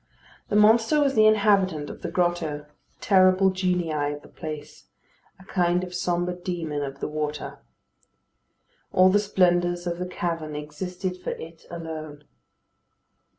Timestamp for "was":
0.99-1.13